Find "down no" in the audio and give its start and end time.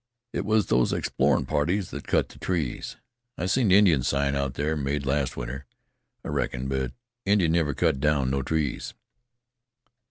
7.99-8.41